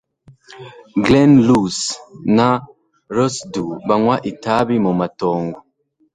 [1.05, 1.77] Glen Luss
[2.35, 2.47] na
[3.15, 5.57] Rossdhu banywa itabi mu matongo